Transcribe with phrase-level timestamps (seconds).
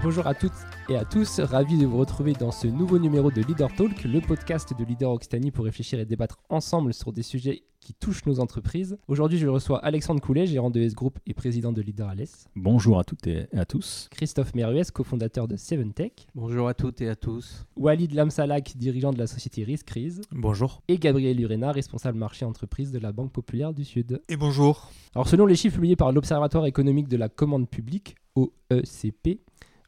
[0.00, 0.52] Bonjour à toutes
[0.88, 4.20] et à tous, ravi de vous retrouver dans ce nouveau numéro de Leader Talk, le
[4.20, 8.38] podcast de Leader Occitanie pour réfléchir et débattre ensemble sur des sujets qui touchent nos
[8.38, 8.96] entreprises.
[9.08, 12.46] Aujourd'hui, je reçois Alexandre Coulet, gérant de S-Group et président de Leader Alès.
[12.54, 14.08] Bonjour à toutes et à tous.
[14.12, 16.12] Christophe Meruès, cofondateur de Seven Tech.
[16.36, 17.66] Bonjour à toutes et à tous.
[17.76, 20.20] Walid Lamsalak, dirigeant de la société Riskrise.
[20.30, 20.80] Bonjour.
[20.86, 24.22] Et Gabriel Urena, responsable marché entreprise de la Banque Populaire du Sud.
[24.28, 24.90] Et bonjour.
[25.16, 29.40] Alors, selon les chiffres publiés par l'Observatoire économique de la commande publique, OECP,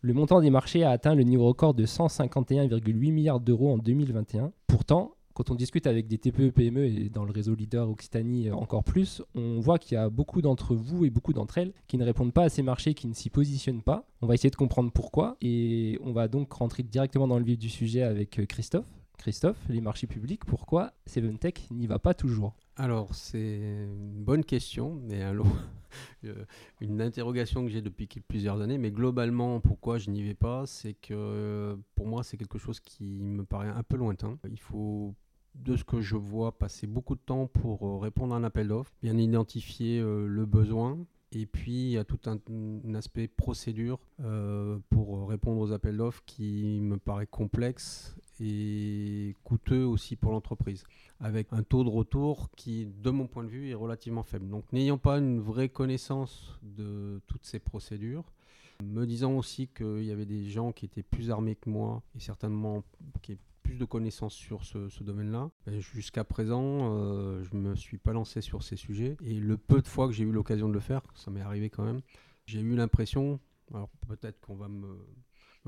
[0.03, 4.53] le montant des marchés a atteint le niveau record de 151,8 milliards d'euros en 2021.
[4.67, 9.23] Pourtant, quand on discute avec des TPE-PME et dans le réseau leader Occitanie encore plus,
[9.35, 12.33] on voit qu'il y a beaucoup d'entre vous et beaucoup d'entre elles qui ne répondent
[12.33, 14.07] pas à ces marchés, qui ne s'y positionnent pas.
[14.23, 17.59] On va essayer de comprendre pourquoi et on va donc rentrer directement dans le vif
[17.59, 19.00] du sujet avec Christophe.
[19.21, 22.57] Christophe, les marchés publics, pourquoi Seventech n'y va pas toujours?
[22.77, 25.47] Alors, c'est une bonne question, mais alors,
[26.81, 28.79] une interrogation que j'ai depuis plusieurs années.
[28.79, 30.65] Mais globalement, pourquoi je n'y vais pas?
[30.65, 34.39] C'est que pour moi, c'est quelque chose qui me paraît un peu lointain.
[34.51, 35.15] Il faut
[35.55, 38.95] de ce que je vois passer beaucoup de temps pour répondre à un appel d'offres,
[39.03, 40.97] bien identifier le besoin,
[41.33, 46.23] et puis, il y a tout un, aspect procédure euh, pour répondre aux appels d'offres
[46.27, 50.85] qui me paraît complexe et coûteux aussi pour l'entreprise,
[51.21, 54.49] avec un taux de retour qui, de mon point de vue, est relativement faible.
[54.49, 58.25] Donc, n'ayant pas une vraie connaissance de toutes ces procédures,
[58.83, 62.21] me disant aussi qu'il y avait des gens qui étaient plus armés que moi et
[62.21, 62.83] certainement
[63.21, 65.51] qui plus de connaissances sur ce, domaine-là.
[65.79, 69.17] Jusqu'à présent, euh, je ne me suis pas lancé sur ces sujets.
[69.23, 71.71] Et le peu de fois que j'ai eu l'occasion de le faire, ça m'est arrivé
[71.71, 72.01] quand même,
[72.47, 73.39] j'ai eu l'impression,
[73.73, 74.89] alors peut-être qu'on va me,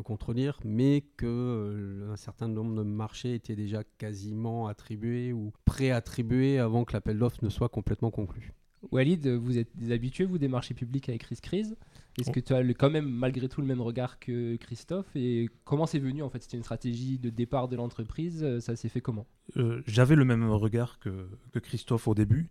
[0.01, 6.59] contredire, mais que euh, un certain nombre de marchés étaient déjà quasiment attribués ou pré-attribués
[6.59, 8.55] avant que l'appel d'offres ne soit complètement conclu.
[8.91, 11.77] Walid, vous êtes des habitués, vous, des marchés publics avec Chris Crise.
[12.19, 12.33] Est-ce oh.
[12.33, 15.99] que tu as quand même malgré tout le même regard que Christophe Et comment c'est
[15.99, 16.43] venu en fait?
[16.43, 19.27] C'était une stratégie de départ de l'entreprise euh, Ça s'est fait comment?
[19.57, 21.29] Euh, J'avais le même regard que,
[21.61, 22.51] Christophe au début.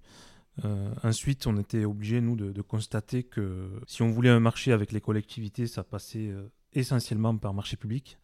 [0.65, 4.91] Euh, ensuite, on était obligé, nous, de, constater que si on voulait un marché avec
[4.91, 6.31] les collectivités, ça passait
[6.73, 8.17] essentiellement par marché public.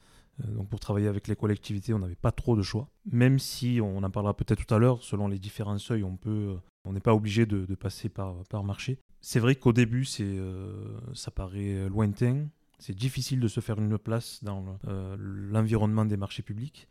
[0.44, 2.90] donc pour travailler avec les collectivités, on n'avait pas trop de choix.
[3.12, 6.57] Même si, on en parlera peut-être tout à l'heure, selon les différents seuils, on peut
[6.88, 9.00] on n'est pas obligé de, passer par, par marché.
[9.19, 12.47] C'est vrai qu'au début, c'est, euh, ça paraît lointain.
[12.80, 16.88] C'est difficile de se faire une place dans euh, l'environnement des marchés publics,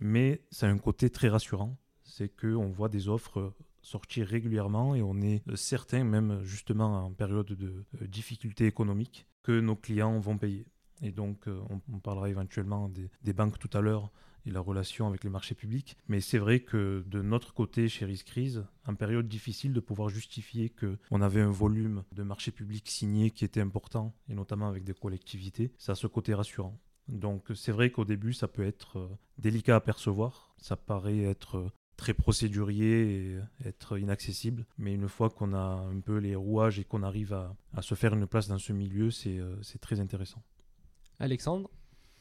[0.00, 1.76] mais ça a un côté très rassurant.
[2.02, 7.46] C'est qu'on voit des offres sortir régulièrement et on est certain, même justement en période
[7.46, 10.66] de euh, difficulté économique, que nos clients vont payer.
[11.02, 12.90] Et donc, on, parlera éventuellement
[13.22, 14.10] des, banques tout à l'heure
[14.46, 15.96] et la relation avec les marchés publics.
[16.08, 20.70] Mais c'est vrai que de notre côté, chez Riskrise, en période difficile, de pouvoir justifier
[20.70, 24.94] qu'on avait un volume de marchés publics signés qui était important, et notamment avec des
[24.94, 26.78] collectivités, ça a ce côté rassurant.
[27.08, 29.08] Donc c'est vrai qu'au début, ça peut être euh,
[29.38, 34.66] délicat à percevoir, ça paraît être euh, très procédurier et être inaccessible.
[34.76, 38.14] Mais une fois qu'on a un peu les rouages et qu'on arrive à, se faire
[38.14, 40.42] une place dans ce milieu, c'est euh, très intéressant.
[41.18, 41.70] Alexandre,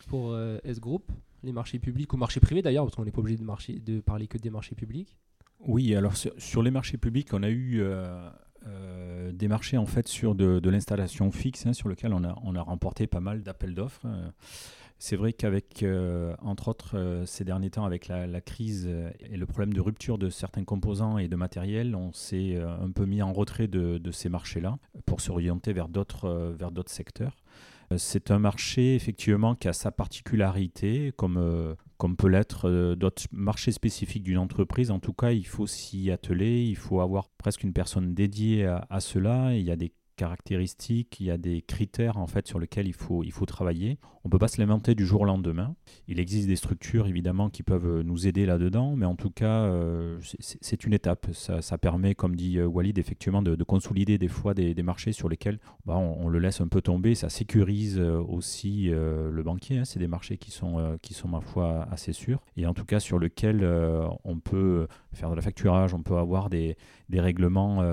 [0.07, 1.11] pour S-Group,
[1.43, 4.37] les marchés publics ou marchés privés d'ailleurs, parce qu'on n'est pas obligé de, parler que
[4.37, 5.17] des marchés publics
[5.59, 8.29] Oui, alors sur, les marchés publics, on a eu euh,
[8.67, 13.07] euh, des marchés en fait sur de, l'installation fixe, hein, sur lequel on a, remporté
[13.07, 14.05] pas mal d'appels d'offres.
[14.99, 18.87] C'est vrai qu'avec, euh, entre autres, ces derniers temps, avec la, crise
[19.19, 23.05] et le problème de rupture de certains composants et de matériel, on s'est un peu
[23.05, 27.37] mis en retrait de, de ces marchés-là pour s'orienter vers d'autres, vers d'autres secteurs.
[27.91, 32.95] Euh, c'est un marché effectivement qui a sa particularité, comme, euh, comme peut l'être euh,
[32.95, 34.91] d'autres marchés spécifiques d'une entreprise.
[34.91, 38.99] En tout cas, il faut s'y atteler, il faut avoir presque une personne dédiée à,
[38.99, 39.55] cela.
[39.55, 42.93] Il y a des caractéristiques, il y a des critères en fait sur lesquels il
[42.93, 43.97] faut, il faut travailler.
[44.25, 45.75] On ne peut pas se l'inventer du jour au lendemain.
[46.09, 50.19] Il existe des structures évidemment qui peuvent nous aider là-dedans, mais en tout cas, euh,
[50.41, 51.27] c'est une étape.
[51.31, 55.59] Ça, permet, comme dit euh, Walid, effectivement de, consolider des fois des, marchés sur lesquels
[55.85, 57.15] bah, on, le laisse un peu tomber.
[57.15, 59.77] Ça sécurise euh, aussi le banquier.
[59.77, 59.85] Hein.
[59.85, 62.41] C'est des marchés qui sont, qui sont, ma foi, assez sûrs.
[62.57, 63.65] Et en tout cas, sur lesquels
[64.25, 64.87] on peut
[65.17, 66.77] faire de la facturage, on peut avoir des,
[67.09, 67.83] des règlements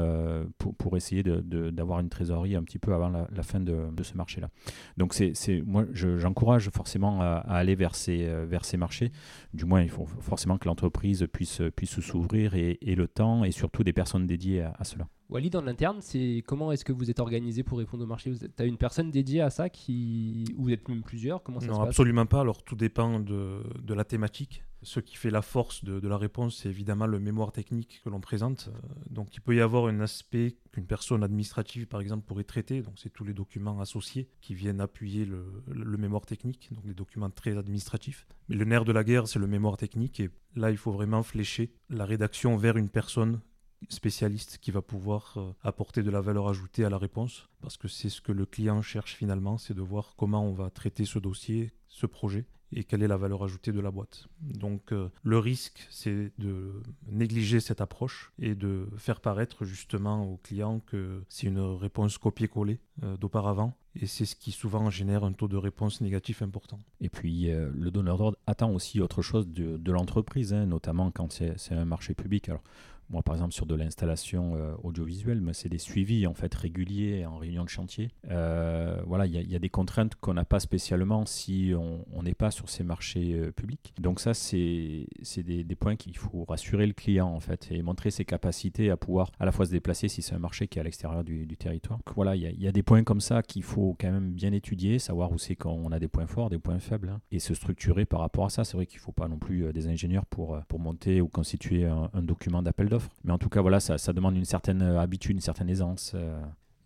[0.59, 4.49] pour, pour, essayer d'avoir une trésorerie un petit peu avant la, fin de, ce marché-là.
[4.97, 5.35] Donc c'est,
[5.67, 9.13] moi, j'encourage forcément à, aller vers ces, euh, vers ces marchés.
[9.53, 13.51] Du moins, il faut forcément que l'entreprise puisse, puisse s'ouvrir et, et, le temps et
[13.51, 15.09] surtout des personnes dédiées à, cela.
[15.31, 18.33] Walid, en interne, c'est comment est-ce que vous êtes organisé pour répondre au marché?
[18.39, 20.45] Tu as une personne dédiée à ça qui...
[20.57, 21.43] ou vous êtes même plusieurs?
[21.43, 22.41] Comment ça Non, absolument pas.
[22.41, 24.65] Alors tout dépend de, de la thématique.
[24.85, 28.21] Ce qui fait la force de, la réponse, c'est évidemment le mémoire technique que l'on
[28.21, 28.71] présente.
[29.11, 32.83] Donc il peut y avoir un aspect qu'une personne administrative, par exemple, pourrait traiter.
[32.83, 36.95] Donc c'est tous les documents associés qui viennent appuyer le, le mémoire technique, donc les
[36.95, 38.27] documents très administratifs.
[38.49, 40.21] Mais le nerf de la guerre, c'est le mémoire technique.
[40.21, 43.41] Et là, il faut vraiment flécher la rédaction vers une personne
[43.89, 47.89] spécialiste qui va pouvoir euh, apporter de la valeur ajoutée à la réponse, parce que
[47.89, 51.19] c'est ce que le client cherche finalement, c'est de voir comment on va traiter ce
[51.19, 52.47] dossier, ce projet,
[52.77, 54.27] et quelle est la valeur ajoutée de la boîte.
[54.41, 60.39] Donc euh, le risque, c'est de négliger cette approche et de faire paraître justement au
[60.39, 63.77] client que c'est une réponse copier-coller euh, d'auparavant.
[63.95, 66.81] Et c'est ce qui souvent génère un taux de réponse négatif important.
[67.01, 71.73] Et puis le donneur d'ordre attend aussi autre chose de, l'entreprise, hein, notamment quand c'est
[71.73, 72.49] un marché public.
[72.49, 72.65] Alors
[73.11, 77.27] moi, par exemple, sur de l'installation euh, audiovisuelle, mais c'est des suivis en fait réguliers
[77.27, 78.11] en réunion de chantier.
[78.31, 82.51] Euh, voilà, il y, a des contraintes qu'on n'a pas spécialement si on n'est pas
[82.51, 83.95] sur ces marchés euh, publics.
[84.01, 85.07] Donc ça, c'est
[85.37, 88.97] des, des, points qu'il faut rassurer le client en fait et montrer ses capacités à
[88.97, 91.47] pouvoir à la fois se déplacer si c'est un marché qui est à l'extérieur du,
[91.57, 91.99] territoire.
[91.99, 94.99] Donc, voilà, il y, a des points comme ça qu'il faut quand même bien étudier,
[94.99, 98.05] savoir où c'est qu'on a des points forts, des points faibles, hein, et se structurer
[98.05, 98.65] par rapport à ça.
[98.65, 101.85] C'est vrai qu'il ne faut pas non plus des ingénieurs pour, pour monter ou constituer
[101.85, 102.89] un, un document d'appel
[103.25, 106.13] mais en tout cas, voilà, ça, demande une certaine euh, habitude, une certaine aisance.
[106.15, 106.41] Euh.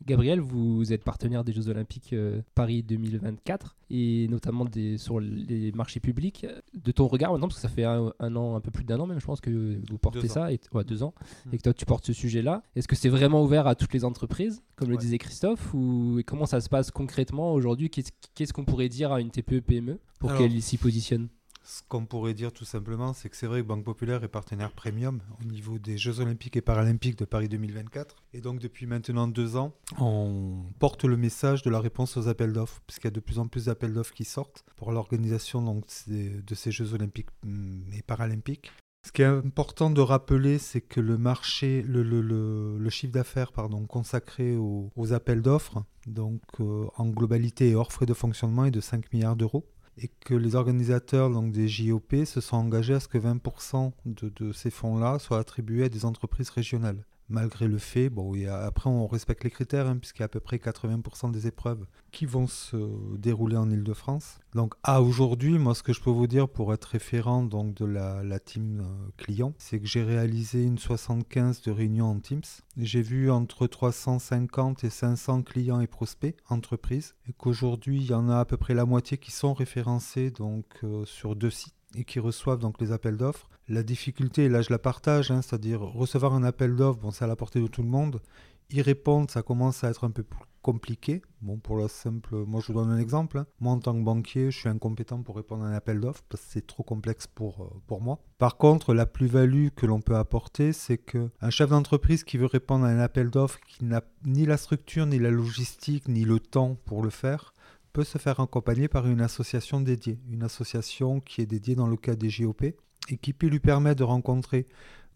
[0.07, 5.73] Gabriel, vous êtes partenaire des Jeux Olympiques euh, Paris 2024 et notamment des, sur les
[5.73, 6.47] marchés publics.
[6.75, 9.07] De ton regard maintenant, parce que ça fait un, an, un peu plus d'un an
[9.07, 11.15] même, je pense que vous portez ça, et, deux ans,
[11.47, 11.55] hmm.
[11.55, 12.63] et que toi tu portes ce sujet-là.
[12.77, 16.25] Est-ce que c'est vraiment ouvert à toutes les entreprises, comme le disait Christophe, ou et
[16.25, 17.91] comment ça se passe concrètement aujourd'hui?
[17.91, 21.29] Qu'est-ce qu'on pourrait dire à une TPE-PME pour qu'elle s'y positionne?
[21.69, 24.73] Ce qu'on pourrait dire tout simplement, c'est que c'est vrai que Banque Populaire est partenaire
[24.73, 28.17] premium au niveau des Jeux Olympiques et Paralympiques de Paris 2024.
[28.33, 32.55] Et donc depuis maintenant deux ans, on porte le message de la réponse aux appels
[32.55, 36.55] d'offres, puisqu'il y a de plus en plus d'appels d'offres qui sortent pour l'organisation de
[36.55, 38.73] ces Jeux Olympiques mm, et Paralympiques.
[39.07, 43.53] Ce qui est important de rappeler, c'est que le marché, le, chiffre d'affaires
[43.89, 48.81] consacré aux, appels d'offres, donc euh, en globalité et hors frais de fonctionnement, est de
[48.81, 49.67] 5 milliards d'euros
[50.01, 54.53] et que les organisateurs donc, des JOP se sont engagés à ce que 20% de,
[54.53, 57.05] ces fonds-là soient attribués à des entreprises régionales.
[57.29, 60.41] Malgré le fait, bon, après on respecte les critères, hein, puisqu'il y a à peu
[60.41, 64.39] près 80% des épreuves qui vont se dérouler en Ile-de-France.
[64.55, 67.85] Donc à aujourd'hui, moi ce que je peux vous dire pour être référent donc, de
[67.85, 72.41] la, team euh, client, c'est que j'ai réalisé une 75 de réunions en Teams.
[72.77, 78.31] J'ai vu entre 350 et 500 clients et prospects, entreprises, et qu'aujourd'hui il y en
[78.31, 82.05] a à peu près la moitié qui sont référencés donc, euh, sur deux sites et
[82.05, 83.49] qui reçoivent donc les appels d'offres.
[83.69, 87.37] La difficulté, là je la partage, hein, c'est-à-dire recevoir un appel d'offres, c'est à la
[87.37, 88.23] portée de tout le monde.
[88.71, 91.21] Y répondre, ça commence à être un peu plus compliqué.
[91.43, 93.39] Bon, pour la simple, moi je vous donne un exemple.
[93.39, 93.47] Hein.
[93.61, 96.43] Moi en tant que banquier, je suis incompétent pour répondre à un appel d'offres parce
[96.43, 98.21] que c'est trop complexe pour, euh, pour moi.
[98.39, 102.87] Par contre, la plus-value que l'on peut apporter, c'est qu'un chef d'entreprise qui veut répondre
[102.87, 106.77] à un appel d'offres, qui n'a ni la structure, ni la logistique, ni le temps
[106.87, 107.53] pour le faire,
[107.93, 111.97] peut se faire accompagner par une association dédiée, une association qui est dédiée dans le
[111.97, 112.65] cas des JOP
[113.09, 114.67] et qui lui permettre de rencontrer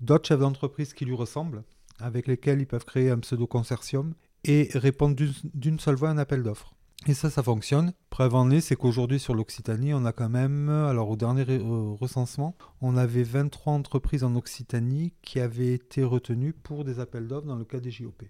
[0.01, 1.63] d'autres chefs d'entreprise qui lui ressemblent,
[1.99, 5.17] avec lesquels ils peuvent créer un pseudo-consortium et répondre
[5.55, 6.75] d'une seule voix à un appel d'offres.
[7.09, 7.93] Et ça, ça fonctionne.
[8.11, 11.95] Preuve en est, c'est qu'aujourd'hui sur l'Occitanie, on a quand même, alors au dernier euh,
[12.01, 17.49] recensement, on avait 23 entreprises en Occitanie qui avaient été retenues pour des appels d'offres
[17.49, 18.23] dans le cas des JOP.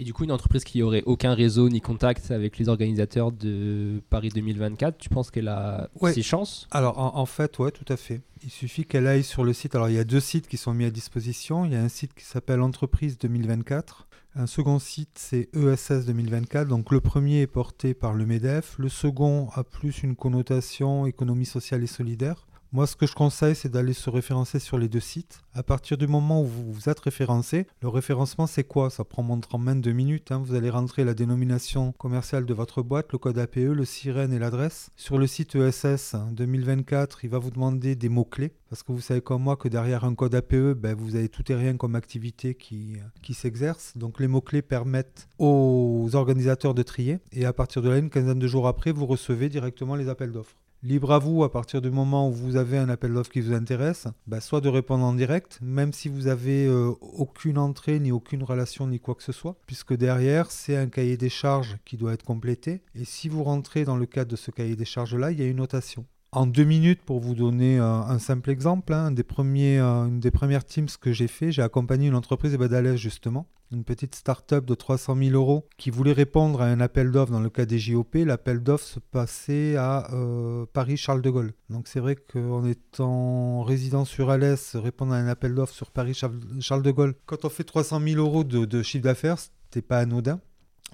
[0.00, 4.00] Et du coup, une entreprise qui aurait aucun réseau ni contact avec les organisateurs de
[4.08, 6.66] Paris 2024, tu penses qu'elle a ses chances?
[6.70, 8.22] Alors en, fait, ouais, tout à fait.
[8.42, 9.74] Il suffit qu'elle aille sur le site.
[9.74, 11.66] Alors il y a deux sites qui sont mis à disposition.
[11.66, 14.08] Il y a un site qui s'appelle Entreprise 2024.
[14.36, 16.66] Un second site, c'est ESS 2024.
[16.66, 18.76] Donc le premier est porté par le MEDEF.
[18.78, 22.46] Le second a plus une connotation économie sociale et solidaire.
[22.72, 25.40] Moi, ce que je conseille, c'est d'aller se référencer sur les deux sites.
[25.54, 28.90] À partir du moment où vous vous êtes référencé, le référencement, c'est quoi?
[28.90, 30.30] Ça prend moins de deux minutes.
[30.30, 30.40] Hein.
[30.44, 34.38] Vous allez rentrer la dénomination commerciale de votre boîte, le code APE, le sirène et
[34.38, 34.90] l'adresse.
[34.94, 38.52] Sur le site ESS 2024, il va vous demander des mots-clés.
[38.68, 41.50] Parce que vous savez comme moi que derrière un code APE, ben, vous avez tout
[41.50, 43.96] et rien comme activité qui s'exerce.
[43.96, 47.18] Donc les mots-clés permettent aux organisateurs de trier.
[47.32, 50.30] Et à partir de là, une quinzaine de jours après, vous recevez directement les appels
[50.30, 50.54] d'offres.
[50.82, 53.52] Libre à vous, à partir du moment où vous avez un appel d'offres qui vous
[53.52, 58.10] intéresse, bah, soit de répondre en direct, même si vous n'avez euh, aucune entrée, ni
[58.12, 61.98] aucune relation, ni quoi que ce soit, puisque derrière, c'est un cahier des charges qui
[61.98, 62.80] doit être complété.
[62.94, 65.46] Et si vous rentrez dans le cadre de ce cahier des charges-là, il y a
[65.46, 66.06] une notation.
[66.32, 70.64] En deux minutes, pour vous donner euh, un simple exemple, hein, euh, une des premières
[70.64, 74.74] teams que j'ai fait, j'ai accompagné une entreprise de Badalès justement, une petite start-up de
[74.74, 78.14] 300 000 euros qui voulait répondre à un appel d'offres dans le cas des JOP.
[78.14, 81.52] L'appel d'offres se passait à euh, Paris-Charles de Gaulle.
[81.68, 86.82] Donc c'est vrai qu'en étant résident sur Alès, répondre à un appel d'offres sur Paris-Charles
[86.82, 90.40] de Gaulle, quand on fait 300 000 euros de, chiffre d'affaires, c'était pas anodin.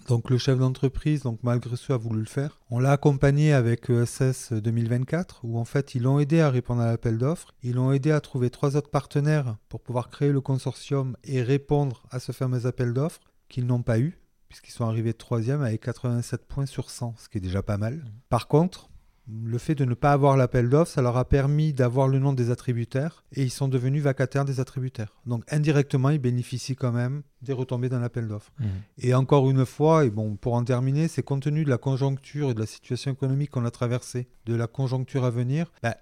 [0.09, 2.61] Donc le chef d'entreprise, donc malgré ce, a voulu le faire.
[2.71, 6.87] On l'a accompagné avec ESS 2024, où en fait ils l'ont aidé à répondre à
[6.87, 7.55] l'appel d'offres.
[7.63, 12.05] Ils l'ont aidé à trouver trois autres partenaires pour pouvoir créer le consortium et répondre
[12.11, 16.47] à ce fameux appel d'offres qu'ils n'ont pas eu, puisqu'ils sont arrivés troisième avec 87
[16.47, 18.05] points sur 100, ce qui est déjà pas mal.
[18.29, 18.89] Par contre,
[19.29, 22.33] le fait de ne pas avoir l'appel d'offres, ça leur a permis d'avoir le nom
[22.33, 25.17] des attributaires et ils sont devenus vacataires des attributaires.
[25.27, 28.53] Donc indirectement, ils bénéficient quand même des retombées d'un appel d'offres.
[28.61, 28.69] Mhm.
[28.99, 32.51] Et encore une fois, et bon, pour en terminer, c'est compte tenu de la conjoncture
[32.51, 35.97] et de la situation économique qu'on a traversée, de la conjoncture à venir, bah,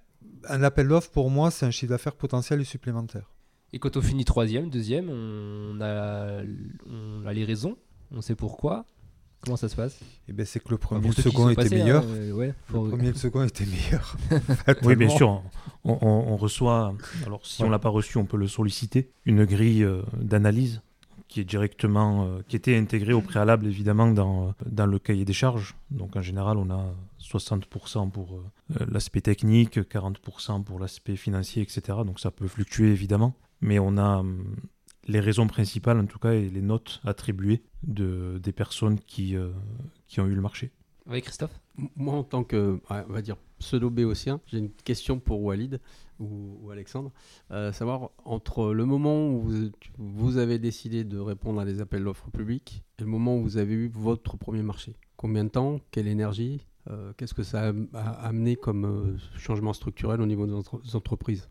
[0.49, 3.31] un appel d'offres pour moi, c'est un chiffre d'affaires potentiel et supplémentaire.
[3.73, 6.43] Et quand on finit troisième, deuxième, on a,
[6.87, 7.77] on a les raisons,
[8.13, 8.87] on sait pourquoi.
[9.45, 9.99] Comment ça se passe?
[10.29, 12.05] Et ben c'est que le premier et le second étaient passés, hein, meilleurs.
[12.09, 14.17] euh, ouais, faut- Le premier et le second étaient meilleurs.
[14.85, 15.43] Oui, bien sûr.
[15.85, 16.95] On, on- on reçoit,
[17.27, 17.71] alors si on Ouais.
[17.71, 20.81] l'a pas reçu, on peut le solliciter, une grille euh, d'analyse
[21.29, 25.33] qui est directement, euh, qui était intégrée au préalable évidemment dans, dans le cahier des
[25.33, 25.75] charges.
[25.91, 31.99] Donc en général, on a 60% pour euh, l'aspect technique, 40% pour l'aspect financier, etc.
[32.07, 34.57] Donc ça peut fluctuer évidemment, mais on a hum,
[35.07, 39.51] les raisons principales en tout cas et les notes attribuées de, des personnes qui, euh,
[40.07, 40.71] qui ont eu le marché.
[41.07, 41.61] Ouais, Christophe?
[41.97, 45.81] Moi, en tant que, on va dire, pseudo-béotien, j'ai une question pour Walid
[46.19, 47.13] ou, ou Alexandre.
[47.51, 52.05] Euh, savoir, entre le moment où vous, vous avez décidé de répondre à des appels
[52.05, 55.81] d'offres publics et le moment où vous avez eu votre premier marché, combien de temps
[55.91, 60.47] Quelle énergie Euh, Qu'est-ce que ça a, a amené comme euh, changement structurel au niveau
[60.47, 61.49] des entre- des entreprises?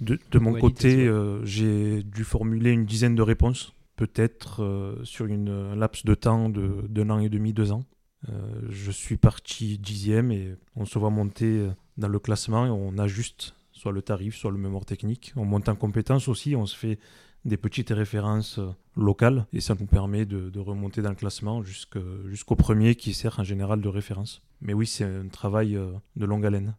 [0.00, 5.26] De, de mon côté, euh, j'ai dû formuler une dizaine de réponses, peut-être euh, sur
[5.26, 7.84] une un laps de temps de- d'un an et demi, deux ans.
[8.28, 8.32] Euh,
[8.68, 12.96] je suis parti dixième et on se voit monter euh, dans le classement et on
[12.98, 15.32] ajuste soit le tarif, soit le mémoire technique.
[15.36, 16.98] On monte en compétences aussi, on se fait
[17.44, 21.62] des petites références euh, locales et ça nous permet de, de remonter dans le classement
[21.62, 24.42] jusqu'au premier qui sert en général de référence.
[24.60, 26.74] Mais oui, c'est un travail euh, de longue haleine.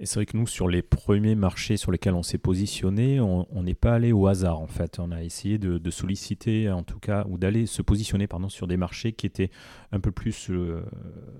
[0.00, 3.62] Et c'est vrai que nous, sur les premiers marchés sur lesquels on s'est positionné, on
[3.62, 4.98] n'est pas allé au hasard en fait.
[4.98, 8.76] On a essayé de, solliciter en tout cas, ou d'aller se positionner pardon, sur des
[8.76, 9.50] marchés qui étaient
[9.92, 10.82] un peu plus euh,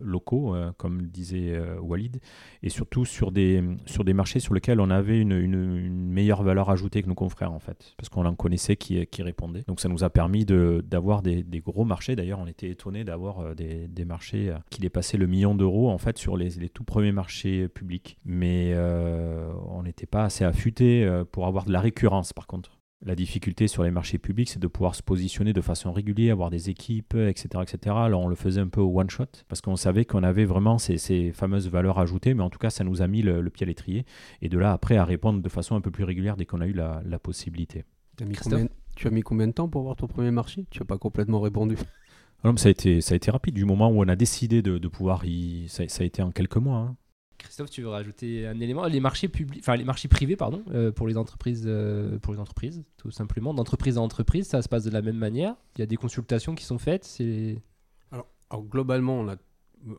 [0.01, 2.21] locaux, euh, comme le disait euh, Walid,
[2.63, 5.35] et surtout sur des, sur des marchés sur lesquels on avait une,
[6.15, 9.65] meilleure valeur ajoutée que nos confrères en fait, parce qu'on en connaissait qui, répondaient.
[9.67, 12.15] Donc ça nous a permis d'avoir des, gros marchés.
[12.15, 16.37] D'ailleurs, on était étonné d'avoir des, marchés qui dépassaient le million d'euros en fait sur
[16.37, 18.19] les, tout premiers marchés publics.
[18.75, 22.79] Euh, on n'était pas assez affûté euh, pour avoir de la récurrence par contre.
[23.07, 26.49] La difficulté sur les marchés publics, c'est de pouvoir se positionner de façon régulière, avoir
[26.49, 27.49] des équipes, etc.
[27.63, 27.95] etc.
[27.99, 30.97] Alors on le faisait un peu au one-shot, parce qu'on savait qu'on avait vraiment ces,
[30.97, 33.65] ces fameuses valeurs ajoutées, mais en tout cas, ça nous a mis le, le pied
[33.65, 34.07] à l'étrier.
[34.41, 36.67] Et de là, après, à répondre de façon un peu plus régulière dès qu'on a
[36.67, 37.85] eu la, la possibilité.
[38.27, 40.65] Mis combien- Tu as mis combien de temps pour avoir ton premier marché?
[40.71, 41.77] Tu n'as pas complètement répondu.
[42.43, 43.55] Ah non, mais ça, a été, ça a été rapide.
[43.55, 45.67] Du moment où on a décidé de, de pouvoir y...
[45.69, 46.79] Ça, ça a été en quelques mois.
[46.79, 46.97] hein.
[47.45, 48.85] Christophe, tu veux rajouter un élément?
[48.87, 52.41] Les marchés publics, enfin les marchés privés, pardon, euh, pour les entreprises, euh, pour les
[52.41, 55.55] entreprises, tout simplement, d'entreprise à entreprise, ça se passe de la même manière?
[55.77, 57.19] Il y a des consultations qui sont faites.
[58.11, 59.37] Alors, alors, globalement, on, a-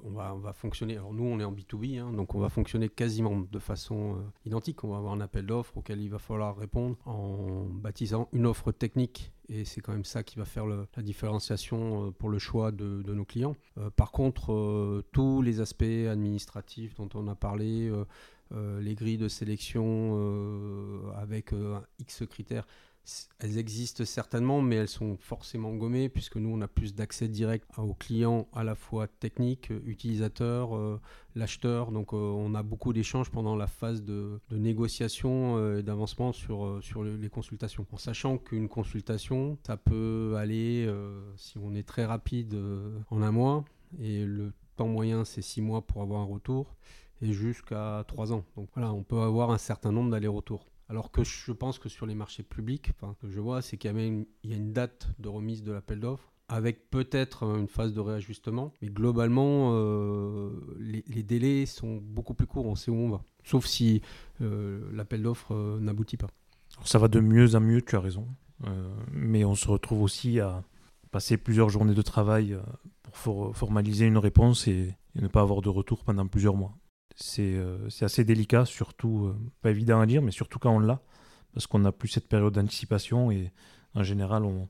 [0.04, 0.96] on va, on va fonctionner.
[0.98, 4.20] Alors nous, on est en B2B, hein, donc on va fonctionner quasiment de façon euh,
[4.46, 4.84] identique.
[4.84, 8.72] On va avoir un appel d'offres auquel il va falloir répondre en baptisant une offre
[8.72, 9.32] technique.
[9.48, 13.04] Et c'est quand même ça qui va faire la différenciation euh, pour le choix de,
[13.06, 13.56] nos clients.
[13.77, 17.92] Euh, par contre, tous les aspects administratifs dont on a parlé,
[18.51, 21.51] les grilles de sélection avec
[22.00, 22.65] X critères,
[23.39, 27.67] elles existent certainement, mais elles sont forcément gommées puisque nous, on a plus d'accès direct
[27.77, 31.00] aux clients à la fois techniques, euh, utilisateurs, euh,
[31.35, 31.91] l'acheteur.
[31.91, 36.79] Donc, euh, on a beaucoup d'échanges pendant la phase de, négociation euh, et d'avancement sur,
[36.81, 37.85] sur le- les consultations.
[37.91, 40.89] En sachant qu'une consultation, ça peut aller,
[41.38, 42.57] si on est très rapide,
[43.09, 43.65] en un mois.
[44.00, 46.75] Et le temps moyen, c'est six mois pour avoir un retour
[47.21, 48.43] et jusqu'à trois ans.
[48.57, 50.65] Donc voilà, on peut avoir un certain nombre d'allers-retours.
[50.88, 53.92] Alors que je pense que sur les marchés publics, enfin, que je vois, c'est qu'il
[53.92, 58.00] y, a une date de remise de l'appel d'offres avec peut-être euh, une phase de
[58.00, 58.74] réajustement.
[58.82, 63.24] Mais globalement, euh, les, délais sont beaucoup plus courts, on sait où on va.
[63.44, 64.01] Sauf si
[64.42, 66.27] euh, l'appel d'offres euh, n'aboutit pas.
[66.84, 68.27] Ça va de mieux en mieux, tu as raison.
[69.12, 70.63] Mais on se retrouve aussi à
[71.12, 72.58] passer plusieurs journées de travail
[73.04, 76.74] pour for- formaliser une réponse et ne pas avoir de retour pendant plusieurs mois.
[77.15, 80.79] C'est euh, c'est assez délicat, surtout, euh, pas évident à dire, mais surtout quand on
[80.79, 81.01] l'a,
[81.53, 83.51] parce qu'on n'a plus cette période d'anticipation et
[83.93, 84.67] en général, on,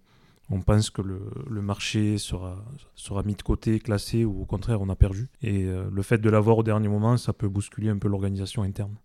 [0.50, 2.64] on pense que le, le marché sera,
[2.96, 5.30] sera mis de côté, classé, ou au contraire, on a perdu.
[5.42, 8.62] Et euh, le fait de l'avoir au dernier moment, ça peut bousculer un peu l'organisation
[8.64, 8.96] interne.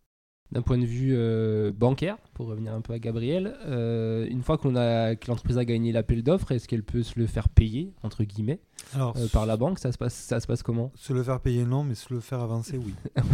[0.52, 4.59] D'un point de vue euh, bancaire, pour revenir un peu à Gabriel, euh, une fois
[4.59, 7.92] qu'on a, que l'entreprise a gagné l'appel d'offres, est-ce qu'elle peut se le faire payer,
[8.02, 8.59] entre guillemets,
[8.92, 9.78] Alors, euh, par la banque?
[9.78, 10.90] Ça se, passe, ça se passe comment?
[10.97, 12.95] Se le faire payer, non, mais se le faire avancer, oui.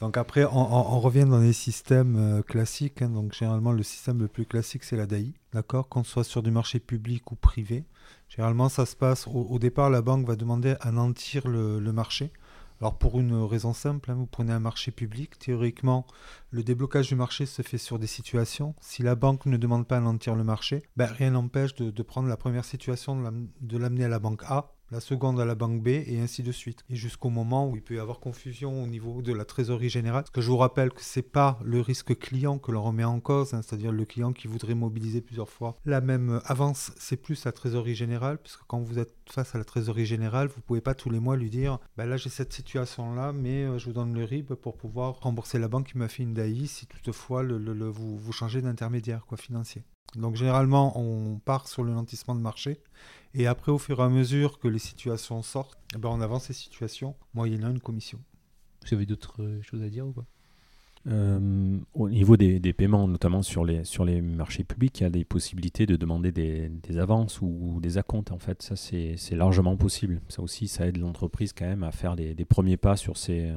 [0.00, 3.00] Donc après, on, on- on revient dans les systèmes classiques.
[3.00, 3.08] hein.
[3.08, 5.32] Donc généralement, le système le plus classique, c'est la DAI.
[5.54, 5.88] D'accord?
[5.88, 7.84] Qu'on soit sur du marché public ou privé.
[8.28, 11.92] Généralement, ça se passe, au, au départ, la banque va demander à nantir le, le
[11.92, 12.30] marché.
[12.80, 16.06] Alors pour une raison simple, hein, vous prenez un marché public, théoriquement,
[16.50, 18.74] le déblocage du marché se fait sur des situations.
[18.80, 22.28] Si la banque ne demande pas à nantir le marché, ben, rien n'empêche de, prendre
[22.28, 23.16] la première situation,
[23.60, 26.52] de l'amener à la banque A, la seconde à la banque B, et ainsi de
[26.52, 26.84] suite.
[26.90, 30.22] Et jusqu'au moment où il peut y avoir confusion au niveau de la trésorerie générale.
[30.22, 33.20] Parce que je vous rappelle que c'est pas le risque client que l'on remet en
[33.20, 37.44] cause, hein, c'est-à-dire le client qui voudrait mobiliser plusieurs fois la même avance, c'est plus
[37.44, 40.94] la trésorerie générale, puisque quand vous êtes face à la trésorerie générale, vous pouvez pas
[40.94, 44.14] tous les mois lui dire, bah là j'ai cette situation-là, mais euh, je vous donne
[44.14, 47.88] le RIB pour pouvoir rembourser la banque qui m'a fait une DAI si toutefois le,
[47.88, 49.84] vous, vous changez d'intermédiaire financier.
[50.14, 52.80] Donc généralement, on part sur le nantissement de marché.
[53.34, 56.44] Et après, au fur et à mesure que les situations sortent, eh ben, on avance
[56.44, 58.18] ces situations, moyennant une commission.
[58.82, 60.24] Vous avez d'autres euh, choses à dire ou pas?
[61.08, 65.06] Euh, au niveau des, des paiements, notamment sur les, sur les marchés publics, il y
[65.06, 68.32] a des possibilités de demander des, des avances ou des acomptes.
[68.32, 70.20] En fait, ça, c'est c'est largement possible.
[70.28, 73.52] Ça aussi, ça aide l'entreprise quand même à faire des, des premiers pas sur, ces,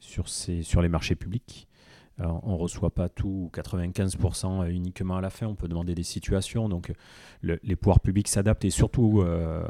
[0.00, 1.66] sur, ces, sur les marchés publics.
[2.18, 5.46] On ne reçoit pas tout, 95% uniquement à la fin.
[5.46, 6.68] On peut demander des situations.
[6.68, 6.92] Donc,
[7.42, 9.62] le- les pouvoirs publics s'adaptent et surtout euh,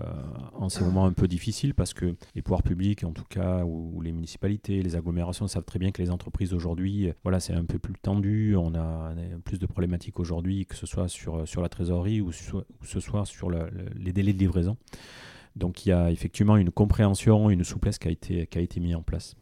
[0.55, 4.01] en ces moments un peu difficiles parce que les pouvoirs publics, en tout cas, ou,
[4.01, 7.65] les municipalités, les agglomérations savent très bien que les entreprises aujourd'hui, euh, voilà, c'est un
[7.65, 8.55] peu plus tendu.
[8.57, 9.13] On a,
[9.45, 13.51] plus de problématiques aujourd'hui, que ce soit sur, sur la trésorerie ou, ce soit sur
[13.51, 14.77] le- le- les délais de livraison.
[15.57, 18.79] Donc, il y a effectivement une compréhension, une souplesse qui a été, qui a été
[18.79, 19.35] mise en place.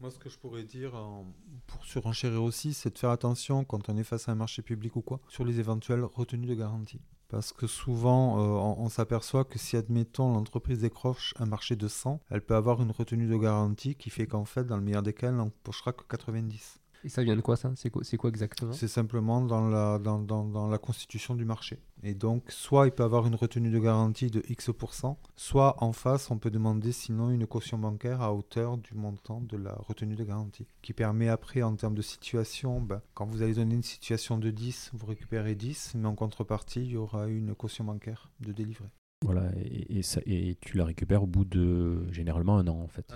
[0.00, 1.24] Moi, ce que je pourrais dire en-
[1.66, 4.94] pour surenchérir aussi, c'est de faire attention quand on est face à un marché public
[4.96, 7.00] ou quoi, sur les éventuelles retenues de garantie.
[7.28, 8.42] Parce que souvent, euh,
[8.78, 12.80] on, on s'aperçoit que si, admettons, l'entreprise décroche un marché de 100, elle peut avoir
[12.82, 15.92] une retenue de garantie qui fait qu'en fait, dans le meilleur des cas, elle n'empochera
[15.92, 16.78] que 90.
[17.04, 17.72] Et ça vient de quoi ça?
[17.76, 18.72] C'est quoi, c'est quoi exactement?
[18.72, 21.78] C'est simplement dans la, dans, dans- dans la constitution du marché.
[22.02, 26.30] Et donc, soit il peut avoir une retenue de garantie de X%, soit en face,
[26.30, 30.24] on peut demander sinon une caution bancaire à hauteur du montant de la retenue de
[30.24, 30.66] garantie.
[30.82, 34.50] Qui permet après, en termes de situation, ben, quand vous allez donner une situation de
[34.50, 38.88] 10, vous récupérez 10, mais en contrepartie, il y aura une caution bancaire de délivrer.
[39.24, 42.86] Voilà, et, et ça- et tu la récupères au bout de généralement un an en
[42.88, 43.10] fait.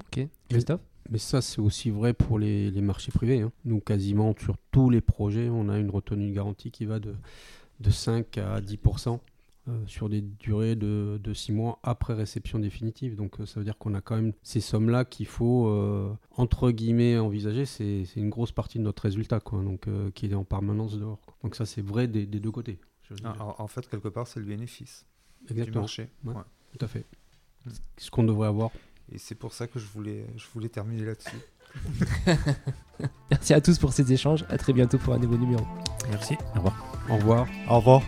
[0.00, 0.26] Ok.
[0.48, 0.80] Christophe
[1.10, 3.40] Mais ça, c'est aussi vrai pour les, les marchés privés.
[3.40, 3.52] hein.
[3.64, 7.14] Nous, quasiment sur tous les projets, on a une retenue de garantie qui va de,
[7.80, 9.18] de 5 à 10%
[9.66, 13.16] euh, sur des durées de, de 6 mois après réception définitive.
[13.16, 16.70] Donc, euh, ça veut dire qu'on a quand même ces sommes-là qu'il faut, euh, entre
[16.70, 17.64] guillemets, envisager.
[17.66, 20.98] C'est c'est une grosse partie de notre résultat, quoi, donc, euh, qui est en permanence
[20.98, 21.20] dehors.
[21.24, 21.34] quoi.
[21.42, 22.78] Donc, ça, c'est vrai des, des deux côtés.
[23.10, 23.36] dire.
[23.40, 25.06] En, en fait, quelque part, c'est le bénéfice
[25.50, 26.08] du marché.
[26.24, 26.34] Ouais.
[26.34, 26.42] Ouais.
[26.76, 27.06] tout à fait.
[27.66, 27.70] Mm.
[27.98, 28.70] Ce qu'on devrait avoir.
[29.12, 31.36] Et c'est pour ça que je voulais, je voulais terminer là-dessus.
[33.30, 34.44] Merci à tous pour ces échanges.
[34.48, 35.64] À très bientôt pour un nouveau numéro.
[36.10, 36.36] Merci.
[36.54, 36.96] Au revoir.
[37.10, 37.48] Au revoir.
[37.68, 38.02] Au revoir.